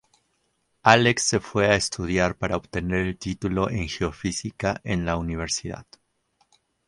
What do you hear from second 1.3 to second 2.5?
fue a estudiar